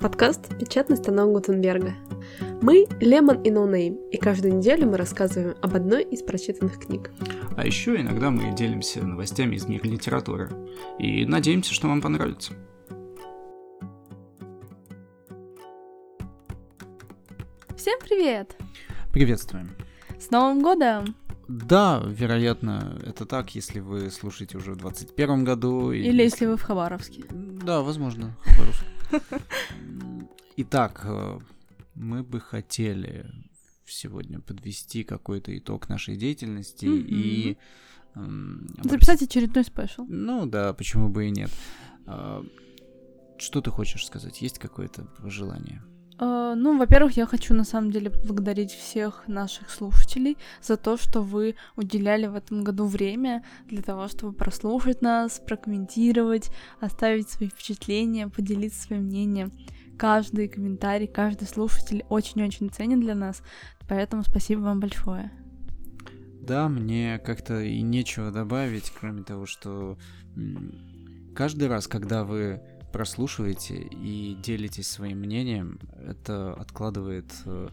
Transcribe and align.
Подкаст 0.00 0.56
«Печатный 0.58 0.96
станок 0.96 1.32
Гутенберга». 1.32 1.94
Мы 2.60 2.86
Лемон 3.00 3.40
и 3.42 3.50
Ноунейм, 3.50 3.96
и 4.10 4.18
каждую 4.18 4.56
неделю 4.56 4.88
мы 4.88 4.98
рассказываем 4.98 5.56
об 5.62 5.74
одной 5.74 6.04
из 6.04 6.22
прочитанных 6.22 6.78
книг. 6.78 7.10
А 7.56 7.66
еще 7.66 7.98
иногда 7.98 8.30
мы 8.30 8.54
делимся 8.54 9.02
новостями 9.02 9.56
из 9.56 9.66
мира 9.66 9.84
литературы. 9.84 10.50
И 10.98 11.24
надеемся, 11.24 11.72
что 11.72 11.88
вам 11.88 12.02
понравится. 12.02 12.52
Всем 17.76 17.98
привет! 18.00 18.54
Приветствуем. 19.12 19.70
С 20.20 20.30
Новым 20.30 20.62
годом! 20.62 21.16
Да, 21.48 22.02
вероятно, 22.04 23.00
это 23.06 23.24
так, 23.24 23.54
если 23.54 23.80
вы 23.80 24.10
слушаете 24.10 24.58
уже 24.58 24.72
в 24.72 24.76
21 24.76 25.44
году. 25.44 25.92
Или 25.92 26.22
если 26.22 26.44
вы 26.44 26.56
в 26.56 26.62
Хабаровске. 26.62 27.24
Да, 27.30 27.80
возможно, 27.82 28.36
Хабаровск. 28.42 28.84
Итак, 30.56 31.02
э, 31.04 31.38
мы 31.94 32.22
бы 32.22 32.40
хотели 32.40 33.26
сегодня 33.86 34.40
подвести 34.40 35.04
какой-то 35.04 35.56
итог 35.56 35.88
нашей 35.88 36.16
деятельности 36.16 36.86
и... 36.86 37.56
Записать 38.82 39.22
очередной 39.22 39.64
спешл. 39.64 40.06
Ну 40.08 40.46
да, 40.46 40.72
почему 40.72 41.10
бы 41.10 41.26
и 41.26 41.30
нет. 41.30 41.50
А, 42.06 42.42
что 43.36 43.60
ты 43.60 43.70
хочешь 43.70 44.06
сказать? 44.06 44.40
Есть 44.40 44.58
какое-то 44.58 45.06
желание? 45.24 45.82
Uh, 46.18 46.54
ну, 46.54 46.78
во-первых, 46.78 47.18
я 47.18 47.26
хочу 47.26 47.52
на 47.52 47.64
самом 47.64 47.90
деле 47.90 48.08
поблагодарить 48.08 48.72
всех 48.72 49.24
наших 49.26 49.68
слушателей 49.68 50.38
за 50.62 50.78
то, 50.78 50.96
что 50.96 51.20
вы 51.20 51.56
уделяли 51.76 52.26
в 52.26 52.34
этом 52.34 52.64
году 52.64 52.86
время 52.86 53.44
для 53.66 53.82
того, 53.82 54.08
чтобы 54.08 54.32
прослушать 54.32 55.02
нас, 55.02 55.42
прокомментировать, 55.46 56.50
оставить 56.80 57.28
свои 57.28 57.50
впечатления, 57.50 58.28
поделиться 58.28 58.82
своим 58.82 59.02
мнением. 59.02 59.52
Каждый 59.98 60.48
комментарий, 60.48 61.06
каждый 61.06 61.46
слушатель 61.48 62.04
очень-очень 62.08 62.70
ценен 62.70 63.00
для 63.00 63.14
нас, 63.14 63.42
поэтому 63.86 64.22
спасибо 64.22 64.60
вам 64.60 64.80
большое. 64.80 65.30
Да, 66.40 66.68
мне 66.70 67.18
как-то 67.18 67.60
и 67.60 67.82
нечего 67.82 68.30
добавить, 68.30 68.90
кроме 68.98 69.22
того, 69.22 69.44
что 69.44 69.98
каждый 71.34 71.68
раз, 71.68 71.88
когда 71.88 72.24
вы 72.24 72.62
прослушиваете 72.96 73.76
и 73.76 74.34
делитесь 74.42 74.88
своим 74.88 75.18
мнением, 75.18 75.78
это 76.06 76.54
откладывает 76.54 77.30
э, 77.44 77.68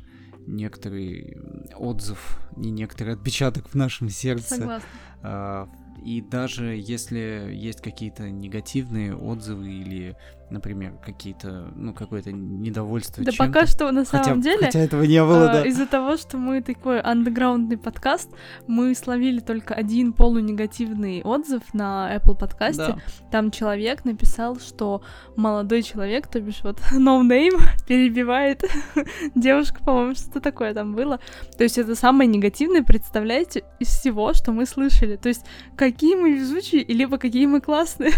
некоторый 0.46 1.38
отзыв 1.78 2.42
и 2.58 2.70
некоторый 2.70 3.14
отпечаток 3.14 3.70
в 3.70 3.76
нашем 3.76 4.10
сердце. 4.10 4.56
Согласна. 4.56 5.70
И 6.04 6.22
даже 6.22 6.76
если 6.76 7.50
есть 7.54 7.82
какие-то 7.82 8.30
негативные 8.30 9.16
отзывы 9.16 9.72
или 9.72 10.16
например, 10.54 10.94
какие-то, 11.04 11.72
ну, 11.76 11.94
какое-то 11.94 12.32
недовольство 12.32 13.24
Да 13.24 13.32
пока 13.38 13.66
что, 13.66 13.92
на 13.92 14.06
самом 14.06 14.26
хотя, 14.26 14.42
деле, 14.42 14.66
хотя 14.68 14.80
этого 14.80 15.04
не 15.04 15.22
было, 15.24 15.50
э, 15.50 15.54
да. 15.54 15.66
из-за 15.66 15.88
того, 15.88 16.16
что 16.16 16.38
мы 16.38 16.62
такой 16.62 17.02
андеграундный 17.02 17.78
подкаст, 17.78 18.30
мы 18.68 18.94
словили 18.94 19.40
только 19.40 19.74
один 19.74 20.14
полунегативный 20.14 21.24
отзыв 21.24 21.74
на 21.74 22.16
Apple 22.16 22.38
подкасте. 22.38 22.86
Да. 22.88 22.98
Там 23.32 23.50
человек 23.50 24.06
написал, 24.06 24.60
что 24.60 25.02
молодой 25.36 25.82
человек, 25.82 26.28
то 26.28 26.40
бишь 26.40 26.62
вот 26.64 26.80
no 26.94 27.22
name, 27.28 27.60
перебивает 27.88 28.64
девушку, 29.36 29.84
по-моему, 29.84 30.14
что-то 30.14 30.40
такое 30.40 30.74
там 30.76 30.94
было. 30.94 31.20
То 31.58 31.64
есть 31.64 31.80
это 31.80 31.96
самое 31.96 32.30
негативное, 32.30 32.84
представляете, 32.84 33.64
из 33.80 33.88
всего, 33.88 34.34
что 34.34 34.52
мы 34.52 34.68
слышали. 34.68 35.16
То 35.16 35.30
есть 35.30 35.46
какие 35.94 36.16
мы 36.16 36.34
везучие, 36.34 36.84
либо 36.86 37.18
какие 37.18 37.46
мы 37.46 37.62
классные. 37.62 38.12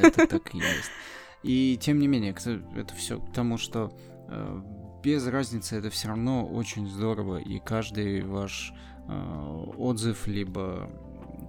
Это 0.00 0.26
так 0.26 0.54
и 0.54 0.58
есть. 0.58 0.90
И 1.42 1.78
тем 1.80 1.98
не 1.98 2.06
менее, 2.06 2.32
это 2.76 2.94
все 2.94 3.18
к 3.18 3.32
тому, 3.32 3.58
что 3.58 3.92
э, 4.28 4.62
без 5.02 5.26
разницы 5.26 5.76
это 5.76 5.90
все 5.90 6.08
равно 6.08 6.46
очень 6.46 6.88
здорово, 6.88 7.38
и 7.38 7.58
каждый 7.58 8.22
ваш 8.22 8.72
э, 9.08 9.64
отзыв, 9.76 10.26
либо 10.26 10.88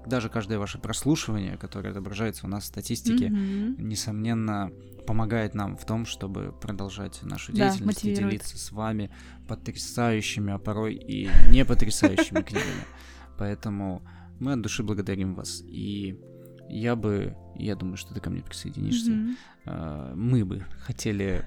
даже 0.07 0.30
каждое 0.30 0.59
ваше 0.59 0.80
прослушивание, 0.80 1.57
которое 1.57 1.90
отображается 1.90 2.46
у 2.46 2.50
нас 2.50 2.63
в 2.63 2.68
статистике, 2.68 3.28
mm-hmm. 3.28 3.81
несомненно, 3.81 4.72
помогает 5.06 5.53
нам 5.53 5.78
в 5.78 5.86
том, 5.86 6.06
чтобы 6.06 6.53
продолжать 6.59 7.22
нашу 7.24 7.53
деятельность 7.53 8.03
да, 8.03 8.09
и 8.09 8.16
делиться 8.16 8.57
с 8.57 8.72
вами 8.72 9.12
потрясающими, 9.47 10.53
а 10.53 10.57
порой 10.57 10.96
и 10.96 11.30
не 11.50 11.63
потрясающими 11.66 12.41
книгами. 12.41 12.86
Поэтому 13.38 14.02
мы 14.39 14.53
от 14.53 14.61
души 14.61 14.83
благодарим 14.83 15.35
вас. 15.35 15.61
И 15.61 16.19
я 16.69 16.95
бы, 16.95 17.35
я 17.55 17.75
думаю, 17.75 17.97
что 17.97 18.13
ты 18.13 18.19
ко 18.19 18.29
мне 18.29 18.41
присоединишься, 18.41 19.11
mm-hmm. 19.11 20.16
мы 20.16 20.45
бы 20.45 20.66
хотели 20.79 21.45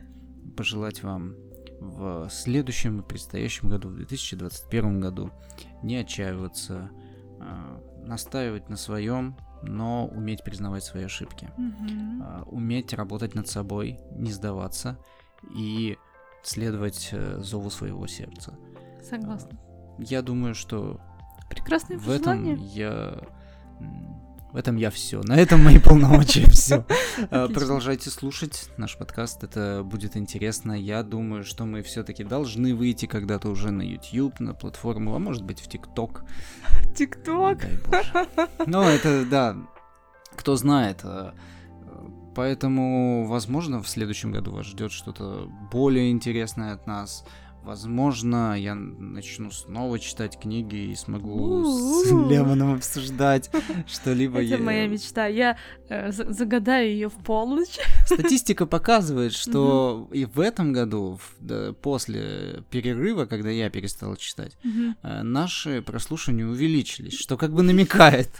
пожелать 0.56 1.02
вам 1.02 1.34
в 1.80 2.28
следующем 2.30 3.00
и 3.00 3.06
предстоящем 3.06 3.68
году, 3.68 3.88
в 3.88 3.96
2021 3.96 5.00
году, 5.00 5.30
не 5.82 5.96
отчаиваться, 5.96 6.90
а, 7.38 7.82
настаивать 8.04 8.68
на 8.68 8.76
своем, 8.76 9.36
но 9.62 10.06
уметь 10.06 10.42
признавать 10.42 10.84
свои 10.84 11.04
ошибки, 11.04 11.50
mm-hmm. 11.58 12.48
уметь 12.48 12.92
работать 12.94 13.34
над 13.34 13.48
собой, 13.48 13.98
не 14.12 14.32
сдаваться 14.32 14.98
и 15.54 15.98
следовать 16.42 17.10
э, 17.12 17.40
зову 17.40 17.70
своего 17.70 18.06
сердца. 18.06 18.56
Согласна. 19.02 19.58
Я 19.98 20.22
думаю, 20.22 20.54
что 20.54 21.00
Прекрасные 21.48 21.98
в 21.98 22.10
этом 22.10 22.54
я 22.56 23.20
в 24.56 24.58
этом 24.58 24.76
я 24.76 24.90
все. 24.90 25.20
На 25.22 25.36
этом 25.36 25.62
мои 25.62 25.78
полномочия 25.78 26.48
все. 26.48 26.86
Продолжайте 27.30 28.08
слушать 28.08 28.70
наш 28.78 28.96
подкаст, 28.96 29.44
это 29.44 29.82
будет 29.84 30.16
интересно. 30.16 30.72
Я 30.72 31.02
думаю, 31.02 31.44
что 31.44 31.66
мы 31.66 31.82
все-таки 31.82 32.24
должны 32.24 32.74
выйти 32.74 33.04
когда-то 33.04 33.50
уже 33.50 33.70
на 33.70 33.82
YouTube, 33.82 34.40
на 34.40 34.54
платформу, 34.54 35.14
а 35.14 35.18
может 35.18 35.42
быть 35.42 35.60
в 35.60 35.68
ТикТок. 35.68 36.24
ТикТок? 36.96 37.58
Ну, 38.66 38.80
это 38.80 39.26
да. 39.26 39.56
Кто 40.36 40.56
знает. 40.56 41.00
А, 41.02 41.34
поэтому, 42.34 43.26
возможно, 43.26 43.82
в 43.82 43.88
следующем 43.90 44.32
году 44.32 44.52
вас 44.52 44.64
ждет 44.64 44.90
что-то 44.90 45.50
более 45.70 46.10
интересное 46.10 46.72
от 46.72 46.86
нас. 46.86 47.26
Возможно, 47.66 48.56
я 48.56 48.76
начну 48.76 49.50
снова 49.50 49.98
читать 49.98 50.38
книги 50.38 50.92
и 50.92 50.94
смогу 50.94 51.64
с 51.64 52.06
Лемоном 52.30 52.74
обсуждать 52.74 53.50
что-либо. 53.88 54.40
Это 54.40 54.62
моя 54.62 54.86
мечта. 54.86 55.26
Я 55.26 55.58
загадаю 55.88 56.88
ее 56.88 57.08
в 57.08 57.14
полночь. 57.14 57.78
Статистика 58.06 58.66
показывает, 58.66 59.32
что 59.32 60.08
и 60.12 60.24
в 60.24 60.40
этом 60.40 60.72
году, 60.72 61.20
после 61.82 62.64
перерыва, 62.70 63.26
когда 63.26 63.50
я 63.50 63.70
перестал 63.70 64.16
читать, 64.16 64.56
э, 64.64 65.22
наши 65.22 65.82
прослушивания 65.82 66.46
увеличились, 66.46 67.18
что 67.18 67.36
как 67.36 67.52
бы 67.52 67.62
намекает. 67.62 68.30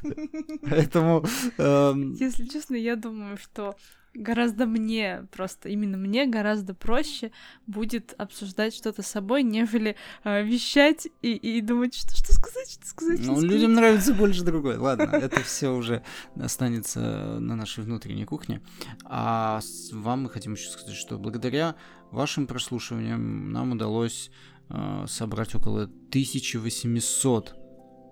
Поэтому... 0.62 1.24
Эм, 1.58 2.14
Если 2.14 2.46
честно, 2.46 2.74
я 2.74 2.96
думаю, 2.96 3.36
что 3.36 3.76
гораздо 4.16 4.66
мне, 4.66 5.26
просто 5.30 5.68
именно 5.68 5.96
мне 5.96 6.26
гораздо 6.26 6.74
проще 6.74 7.30
будет 7.66 8.14
обсуждать 8.18 8.74
что-то 8.74 9.02
с 9.02 9.06
собой, 9.06 9.42
нежели 9.42 9.96
э, 10.24 10.42
вещать 10.42 11.08
и, 11.22 11.34
и 11.34 11.60
думать, 11.60 11.94
что, 11.94 12.16
что 12.16 12.32
сказать, 12.32 12.70
что 12.70 12.86
сказать. 12.86 13.20
Ну, 13.20 13.36
что 13.36 13.46
людям 13.46 13.74
нравится 13.74 14.14
больше 14.14 14.42
другое. 14.44 14.78
Ладно, 14.78 15.10
это 15.12 15.40
все 15.40 15.74
уже 15.74 16.02
останется 16.40 17.35
на 17.38 17.56
нашей 17.56 17.84
внутренней 17.84 18.24
кухне. 18.24 18.62
А 19.04 19.60
с 19.60 19.92
вам 19.92 20.24
мы 20.24 20.30
хотим 20.30 20.54
еще 20.54 20.69
сказать, 20.69 20.97
что 20.97 21.19
благодаря 21.19 21.76
вашим 22.10 22.47
прослушиваниям 22.47 23.52
нам 23.52 23.72
удалось 23.72 24.30
э, 24.69 25.04
собрать 25.08 25.54
около 25.54 25.84
1800 25.84 27.56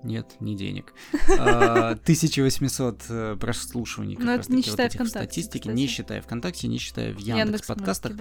нет, 0.04 0.36
не 0.40 0.56
денег. 0.56 0.94
1800 1.28 3.02
э, 3.08 3.36
прослушиваний. 3.40 4.16
Но 4.18 4.32
это 4.32 4.52
не 4.52 4.62
считая 4.62 4.88
вот 4.88 4.94
ВКонтакте. 4.94 5.42
Статистики, 5.42 5.68
не 5.68 5.86
считая 5.86 6.20
ВКонтакте, 6.20 6.68
не 6.68 6.78
считая 6.78 7.12
в 7.12 7.18
Яндекс 7.18 7.66
подкастах. 7.66 8.12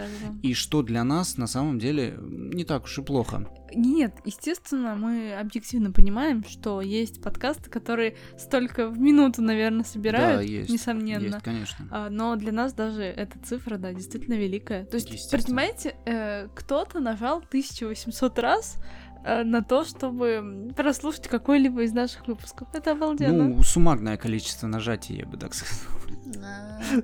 И 0.41 0.53
что 0.53 0.81
для 0.81 1.03
нас 1.03 1.37
на 1.37 1.47
самом 1.47 1.79
деле 1.79 2.17
не 2.19 2.63
так 2.65 2.85
уж 2.85 2.97
и 2.97 3.01
плохо. 3.01 3.47
Нет, 3.75 4.15
естественно, 4.25 4.95
мы 4.95 5.33
объективно 5.33 5.91
понимаем, 5.91 6.43
что 6.43 6.81
есть 6.81 7.21
подкасты, 7.21 7.69
которые 7.69 8.15
столько 8.37 8.87
в 8.87 8.99
минуту, 8.99 9.41
наверное, 9.41 9.83
собирают, 9.83 10.41
да, 10.41 10.41
есть, 10.41 10.69
несомненно. 10.69 11.23
Есть, 11.23 11.43
конечно. 11.43 11.87
А, 11.91 12.09
но 12.09 12.35
для 12.35 12.51
нас 12.51 12.73
даже 12.73 13.01
эта 13.03 13.39
цифра, 13.39 13.77
да, 13.77 13.93
действительно 13.93 14.35
великая. 14.35 14.85
То 14.85 14.95
есть, 14.95 15.31
понимаете, 15.31 15.95
э, 16.05 16.47
кто-то 16.55 16.99
нажал 16.99 17.39
1800 17.39 18.39
раз 18.39 18.77
на 19.23 19.63
то, 19.63 19.85
чтобы 19.85 20.71
прослушать 20.75 21.27
какой-либо 21.27 21.83
из 21.83 21.93
наших 21.93 22.27
выпусков. 22.27 22.67
Это 22.73 22.91
обалденно. 22.91 23.47
Ну, 23.47 23.63
суммарное 23.63 24.17
количество 24.17 24.67
нажатий, 24.67 25.17
я 25.17 25.25
бы 25.25 25.37
так 25.37 25.53
сказал. 25.53 26.03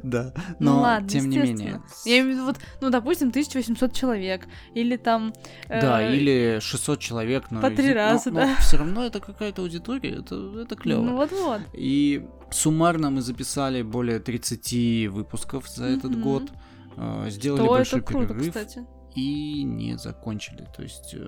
Да, 0.03 0.33
но 0.59 0.75
ну, 0.75 0.81
ладно, 0.81 1.09
тем 1.09 1.29
не 1.29 1.37
менее. 1.37 1.81
Я 2.05 2.19
имею 2.19 2.25
в 2.25 2.29
виду, 2.35 2.45
вот, 2.45 2.57
ну, 2.81 2.89
допустим, 2.89 3.29
1800 3.29 3.93
человек, 3.93 4.47
или 4.73 4.97
там... 4.97 5.33
Да, 5.67 6.01
э, 6.01 6.15
или 6.15 6.59
600 6.59 6.99
человек, 6.99 7.51
но... 7.51 7.61
По 7.61 7.69
три 7.69 7.93
раза, 7.93 8.31
но, 8.31 8.39
да. 8.39 8.47
Но 8.47 8.55
все 8.59 8.77
равно 8.77 9.05
это 9.05 9.19
какая-то 9.19 9.61
аудитория, 9.61 10.19
это, 10.19 10.61
это 10.61 10.75
клево. 10.75 11.01
Ну, 11.01 11.15
вот-вот. 11.15 11.61
И 11.73 12.27
суммарно 12.51 13.09
мы 13.09 13.21
записали 13.21 13.81
более 13.81 14.19
30 14.19 15.07
выпусков 15.09 15.67
за 15.69 15.85
этот 15.85 16.19
год. 16.19 16.43
э, 16.97 17.27
сделали 17.29 17.61
То 17.61 17.67
большой 17.67 17.99
это 17.99 18.07
круто, 18.07 18.33
перерыв 18.33 18.47
кстати. 18.47 18.85
И 19.15 19.63
не 19.63 19.97
закончили. 19.97 20.67
То 20.75 20.83
есть 20.83 21.13
э, 21.13 21.27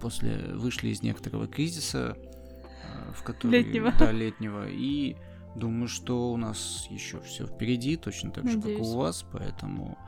после 0.00 0.36
вышли 0.54 0.88
из 0.88 1.02
некоторого 1.02 1.46
кризиса, 1.46 2.16
э, 2.16 3.12
в 3.14 3.22
который 3.22 3.62
Летнего. 3.62 3.92
да 3.98 4.12
летнего, 4.12 4.68
и 4.68 5.16
думаю, 5.56 5.88
что 5.88 6.32
у 6.32 6.36
нас 6.36 6.86
еще 6.90 7.20
все 7.20 7.46
впереди, 7.46 7.96
точно 7.96 8.30
так 8.30 8.48
же, 8.48 8.56
как 8.56 8.66
и 8.66 8.72
Надеюсь. 8.72 8.86
у 8.86 8.96
вас, 8.98 9.24
поэтому 9.30 9.98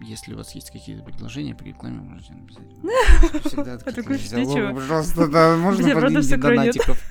если 0.00 0.34
у 0.34 0.36
вас 0.36 0.54
есть 0.54 0.70
какие-то 0.70 1.04
предложения 1.04 1.54
по 1.54 1.62
рекламе, 1.62 2.00
можете 2.00 2.34
написать. 2.34 2.66
Всегда 3.44 3.78
такой, 3.78 3.94
такие 3.94 4.18
«Что, 4.18 4.36
диалоги, 4.36 4.54
чего?» 4.58 4.74
пожалуйста, 4.74 5.28
да, 5.28 5.56
можно 5.58 5.94
подвиньте 5.94 6.36
донатиков. 6.36 7.02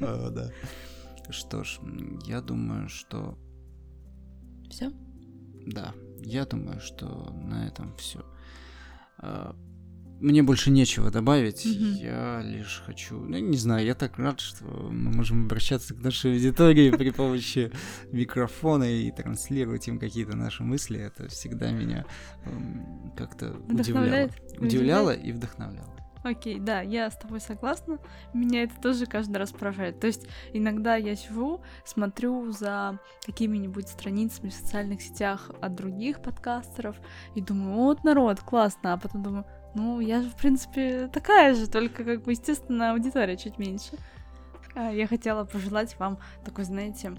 А, 0.00 0.30
да. 0.34 0.50
Что 1.30 1.64
ж, 1.64 1.78
я 2.26 2.40
думаю, 2.42 2.88
что 2.88 3.38
Все? 4.70 4.90
да, 5.66 5.94
я 6.22 6.44
думаю, 6.44 6.80
что 6.80 7.30
на 7.32 7.66
этом 7.66 7.94
все. 7.96 8.24
Мне 10.22 10.44
больше 10.44 10.70
нечего 10.70 11.10
добавить. 11.10 11.66
Мгм. 11.66 11.94
Я 11.94 12.42
лишь 12.44 12.80
хочу. 12.86 13.18
Ну, 13.18 13.38
не 13.38 13.56
знаю, 13.56 13.84
я 13.84 13.96
так 13.96 14.18
рад, 14.18 14.38
что 14.38 14.64
мы 14.64 15.10
можем 15.10 15.46
обращаться 15.46 15.94
к 15.94 15.98
нашей 15.98 16.34
аудитории 16.34 16.92
при 16.92 17.10
помощи 17.10 17.72
микрофона 18.12 18.84
и 18.84 19.10
транслировать 19.10 19.88
им 19.88 19.98
какие-то 19.98 20.36
наши 20.36 20.62
мысли. 20.62 21.00
Это 21.00 21.26
всегда 21.26 21.72
меня 21.72 22.06
эм, 22.44 23.12
как-то 23.16 23.56
удивляло. 23.68 24.30
Удивляло 24.58 25.10
и 25.10 25.32
вдохновляло. 25.32 26.01
Окей, 26.22 26.60
да, 26.60 26.82
я 26.82 27.10
с 27.10 27.16
тобой 27.16 27.40
согласна. 27.40 27.98
Меня 28.32 28.62
это 28.62 28.80
тоже 28.80 29.06
каждый 29.06 29.38
раз 29.38 29.50
поражает. 29.50 29.98
То 29.98 30.06
есть 30.06 30.28
иногда 30.52 30.94
я 30.94 31.16
сижу, 31.16 31.60
смотрю 31.84 32.52
за 32.52 33.00
какими-нибудь 33.26 33.88
страницами 33.88 34.50
в 34.50 34.54
социальных 34.54 35.02
сетях 35.02 35.50
от 35.60 35.74
других 35.74 36.22
подкастеров 36.22 36.96
и 37.34 37.40
думаю, 37.40 37.74
вот 37.74 38.04
народ, 38.04 38.40
классно, 38.40 38.92
а 38.92 38.98
потом 38.98 39.22
думаю, 39.22 39.46
ну, 39.74 40.00
я 40.00 40.22
же, 40.22 40.28
в 40.28 40.36
принципе, 40.36 41.08
такая 41.12 41.54
же, 41.54 41.68
только, 41.68 42.04
как 42.04 42.22
бы, 42.22 42.32
естественно, 42.32 42.92
аудитория 42.92 43.36
чуть 43.36 43.58
меньше. 43.58 43.96
А, 44.74 44.90
Я 44.90 45.06
хотела 45.06 45.44
пожелать 45.44 45.98
вам 45.98 46.18
такое, 46.44 46.64
знаете, 46.64 47.14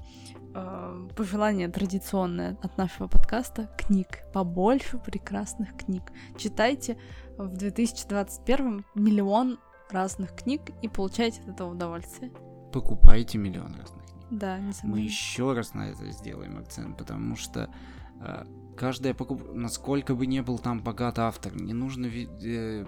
э, 0.56 1.08
пожелание 1.16 1.70
традиционное 1.70 2.58
от 2.62 2.78
нашего 2.78 3.08
подкаста 3.08 3.70
книг. 3.78 4.24
Побольше 4.34 4.98
прекрасных 4.98 5.76
книг. 5.78 6.04
Читайте 6.38 6.98
в 7.38 7.56
2021 7.56 8.86
миллион 8.96 9.60
разных 9.90 10.36
книг 10.36 10.62
и 10.82 10.88
получайте 10.88 11.42
от 11.42 11.50
этого 11.50 11.72
удовольствие. 11.72 12.32
Покупайте 12.72 13.38
миллион 13.38 13.76
разных 13.76 14.04
книг. 14.06 14.14
Да, 14.32 14.58
не 14.58 14.74
Мы 14.84 15.02
еще 15.02 15.54
раз 15.54 15.76
на 15.76 15.90
это 15.90 16.10
сделаем 16.12 16.58
акцент, 16.58 16.98
потому 16.98 17.36
что 17.36 17.70
э, 18.20 18.46
каждая 18.76 19.14
покупка, 19.14 19.52
насколько 19.54 20.16
бы 20.16 20.26
не 20.26 20.42
был 20.42 20.58
там 20.58 20.82
богат 20.82 21.20
автор, 21.20 21.56
не 21.56 21.74
нужно 21.74 22.08
э, 22.08 22.86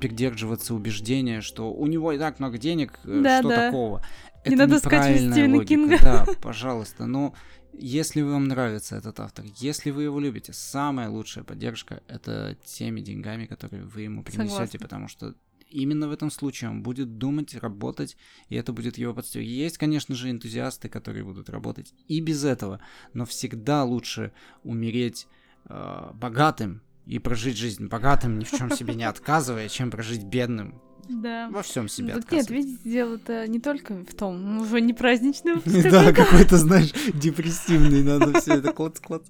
придерживаться 0.00 0.74
убеждения, 0.74 1.40
что 1.40 1.72
у 1.72 1.86
него 1.86 2.12
и 2.12 2.18
так 2.18 2.38
много 2.38 2.58
денег, 2.58 2.98
э, 3.04 3.20
Да, 3.22 3.40
что 3.40 3.48
да. 3.48 3.66
такого. 3.66 4.02
Не 4.46 4.54
Это 4.54 4.66
надо 4.66 4.78
скачивать 4.78 5.32
Стивена 5.32 5.56
логика. 5.56 5.68
Кинга. 5.68 5.98
Да, 6.00 6.26
пожалуйста, 6.42 7.06
но 7.06 7.34
если 7.72 8.22
вам 8.22 8.48
нравится 8.48 8.96
этот 8.96 9.20
автор, 9.20 9.44
если 9.56 9.90
вы 9.90 10.04
его 10.04 10.18
любите, 10.20 10.52
самая 10.52 11.08
лучшая 11.08 11.44
поддержка 11.44 12.02
это 12.08 12.56
теми 12.64 13.00
деньгами, 13.00 13.46
которые 13.46 13.84
вы 13.84 14.02
ему 14.02 14.22
принесете, 14.22 14.54
Согласна. 14.54 14.78
потому 14.80 15.08
что 15.08 15.34
именно 15.68 16.08
в 16.08 16.12
этом 16.12 16.30
случае 16.30 16.70
он 16.70 16.82
будет 16.82 17.18
думать, 17.18 17.54
работать, 17.54 18.16
и 18.48 18.56
это 18.56 18.72
будет 18.72 18.96
его 18.96 19.12
подстегивать. 19.12 19.48
Есть, 19.48 19.78
конечно 19.78 20.14
же, 20.14 20.30
энтузиасты, 20.30 20.88
которые 20.88 21.24
будут 21.24 21.50
работать 21.50 21.92
и 22.06 22.20
без 22.20 22.44
этого, 22.44 22.80
но 23.12 23.26
всегда 23.26 23.84
лучше 23.84 24.32
умереть 24.62 25.26
э, 25.68 26.10
богатым 26.14 26.80
и 27.08 27.18
прожить 27.18 27.56
жизнь 27.56 27.86
богатым, 27.88 28.38
ни 28.38 28.44
в 28.44 28.50
чем 28.50 28.70
себе 28.70 28.94
не 28.94 29.04
отказывая, 29.04 29.68
чем 29.68 29.90
прожить 29.90 30.24
бедным, 30.24 30.80
Да. 31.08 31.48
во 31.50 31.62
всем 31.62 31.88
себе 31.88 32.08
Так 32.14 32.16
нет, 32.16 32.42
отказывая. 32.42 32.56
видите, 32.58 32.90
дело-то 32.90 33.48
не 33.48 33.58
только 33.60 33.94
в 34.04 34.14
том, 34.14 34.56
ну, 34.56 34.60
уже 34.62 34.80
не 34.80 34.92
праздничный 34.92 35.54
выпуск 35.56 35.82
Да, 35.84 36.12
какой-то. 36.12 36.12
какой-то, 36.24 36.56
знаешь, 36.58 36.92
депрессивный, 37.14 38.02
надо 38.02 38.38
все 38.40 38.54
это 38.54 38.72
клац-клац. 38.72 39.26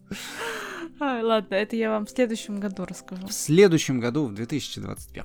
Ай, 1.00 1.22
ладно, 1.22 1.54
это 1.54 1.76
я 1.76 1.90
вам 1.90 2.06
в 2.06 2.10
следующем 2.10 2.58
году 2.58 2.84
расскажу. 2.84 3.28
В 3.28 3.32
следующем 3.32 4.00
году, 4.00 4.26
в 4.26 4.34
2021, 4.34 5.24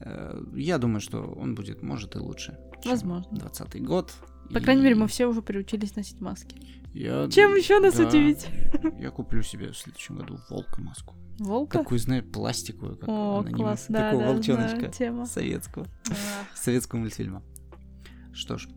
э, 0.00 0.42
я 0.56 0.78
думаю, 0.78 1.00
что 1.00 1.22
он 1.22 1.54
будет, 1.54 1.82
может, 1.82 2.16
и 2.16 2.18
лучше. 2.18 2.58
Возможно. 2.84 3.28
20 3.30 3.80
год. 3.84 4.12
По 4.52 4.58
И 4.58 4.62
крайней 4.62 4.82
мере, 4.82 4.94
мы 4.94 5.06
все 5.08 5.26
уже 5.26 5.42
приучились 5.42 5.94
носить 5.96 6.20
маски. 6.20 6.56
я- 6.94 7.28
Чем 7.30 7.54
еще 7.54 7.78
нас 7.80 7.94
да, 7.96 8.06
удивить? 8.08 8.46
Я 8.98 9.10
куплю 9.10 9.42
себе 9.42 9.72
в 9.72 9.76
следующем 9.76 10.16
году 10.16 10.38
волка 10.48 10.80
маску. 10.80 11.14
Волка? 11.38 11.78
Такую, 11.78 11.98
знаешь, 11.98 12.24
пластиковую, 12.24 12.96
как 12.96 13.08
О, 13.08 13.38
анонимус. 13.40 13.60
класс, 13.60 13.86
да, 13.88 14.10
Такого 14.10 14.22
да, 14.26 14.32
волчоночка 14.32 14.76
знаю 14.78 14.92
тему. 14.92 15.26
советского. 15.26 15.86
А, 16.10 16.14
Советского 16.56 16.98
мультфильма. 17.00 17.42
Что 18.32 18.58
ж, 18.58 18.68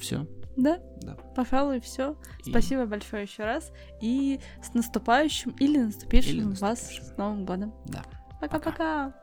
все. 0.00 0.26
Да, 0.56 0.78
Да. 1.02 1.14
пожалуй, 1.34 1.80
все. 1.80 2.16
И- 2.44 2.50
Спасибо 2.50 2.86
большое 2.86 3.24
еще 3.24 3.44
раз. 3.44 3.72
И 4.00 4.38
с 4.62 4.72
наступающим 4.72 5.50
или 5.58 5.78
наступившим 5.78 6.32
Или 6.32 6.42
вас 6.44 6.60
наступившим. 6.60 7.04
с 7.04 7.16
Новым 7.18 7.44
годом. 7.44 7.74
Да. 7.86 8.04
Пока-пока. 8.40 9.14